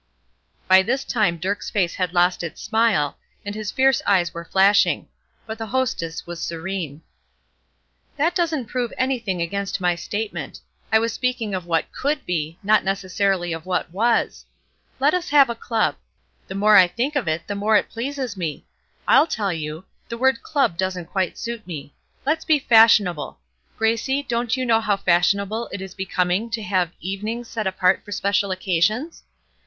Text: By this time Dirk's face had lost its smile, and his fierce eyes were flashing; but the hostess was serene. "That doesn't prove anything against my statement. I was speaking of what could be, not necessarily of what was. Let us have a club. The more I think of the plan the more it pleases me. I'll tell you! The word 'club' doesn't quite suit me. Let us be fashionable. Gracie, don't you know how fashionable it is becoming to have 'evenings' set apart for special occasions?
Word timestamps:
By 0.67 0.81
this 0.81 1.03
time 1.05 1.37
Dirk's 1.37 1.69
face 1.69 1.93
had 1.93 2.11
lost 2.11 2.41
its 2.41 2.59
smile, 2.59 3.19
and 3.45 3.53
his 3.53 3.69
fierce 3.69 4.01
eyes 4.07 4.33
were 4.33 4.43
flashing; 4.49 5.07
but 5.45 5.59
the 5.59 5.67
hostess 5.67 6.25
was 6.25 6.41
serene. 6.41 7.03
"That 8.17 8.33
doesn't 8.33 8.65
prove 8.65 8.91
anything 8.97 9.43
against 9.43 9.79
my 9.79 9.93
statement. 9.93 10.59
I 10.91 10.97
was 10.97 11.13
speaking 11.13 11.53
of 11.53 11.67
what 11.67 11.91
could 11.91 12.25
be, 12.25 12.57
not 12.63 12.83
necessarily 12.83 13.53
of 13.53 13.67
what 13.67 13.91
was. 13.91 14.43
Let 14.99 15.13
us 15.13 15.29
have 15.29 15.51
a 15.51 15.55
club. 15.55 15.97
The 16.47 16.55
more 16.55 16.77
I 16.77 16.87
think 16.87 17.15
of 17.15 17.25
the 17.25 17.37
plan 17.37 17.43
the 17.45 17.53
more 17.53 17.75
it 17.77 17.87
pleases 17.91 18.35
me. 18.35 18.65
I'll 19.07 19.27
tell 19.27 19.53
you! 19.53 19.85
The 20.09 20.17
word 20.17 20.41
'club' 20.41 20.77
doesn't 20.77 21.11
quite 21.11 21.37
suit 21.37 21.67
me. 21.67 21.93
Let 22.25 22.39
us 22.39 22.45
be 22.45 22.57
fashionable. 22.57 23.37
Gracie, 23.77 24.23
don't 24.23 24.57
you 24.57 24.65
know 24.65 24.81
how 24.81 24.97
fashionable 24.97 25.69
it 25.71 25.79
is 25.79 25.93
becoming 25.93 26.49
to 26.49 26.63
have 26.63 26.89
'evenings' 27.01 27.49
set 27.49 27.67
apart 27.67 28.03
for 28.03 28.11
special 28.11 28.49
occasions? 28.49 29.21